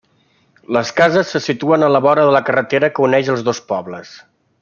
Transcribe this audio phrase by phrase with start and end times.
[0.77, 4.17] Les cases se situen a la vora de la carretera que uneix els dos pobles.